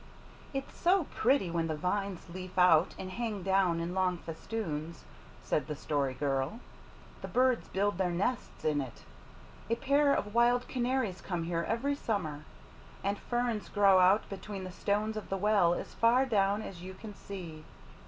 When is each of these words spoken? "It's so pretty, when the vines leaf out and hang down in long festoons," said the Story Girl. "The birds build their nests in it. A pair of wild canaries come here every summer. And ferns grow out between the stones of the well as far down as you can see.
"It's 0.51 0.75
so 0.75 1.03
pretty, 1.13 1.51
when 1.51 1.67
the 1.67 1.75
vines 1.75 2.27
leaf 2.27 2.57
out 2.57 2.95
and 2.97 3.11
hang 3.11 3.43
down 3.43 3.79
in 3.79 3.93
long 3.93 4.17
festoons," 4.17 5.03
said 5.43 5.67
the 5.67 5.75
Story 5.75 6.15
Girl. 6.15 6.59
"The 7.21 7.27
birds 7.27 7.67
build 7.67 7.99
their 7.99 8.09
nests 8.09 8.65
in 8.65 8.81
it. 8.81 9.03
A 9.69 9.75
pair 9.75 10.11
of 10.11 10.33
wild 10.33 10.67
canaries 10.67 11.21
come 11.21 11.43
here 11.43 11.63
every 11.67 11.93
summer. 11.93 12.45
And 13.03 13.19
ferns 13.19 13.69
grow 13.69 13.99
out 13.99 14.27
between 14.27 14.63
the 14.63 14.71
stones 14.71 15.15
of 15.17 15.29
the 15.29 15.37
well 15.37 15.75
as 15.75 15.93
far 15.93 16.25
down 16.25 16.63
as 16.63 16.81
you 16.81 16.95
can 16.95 17.13
see. 17.13 17.63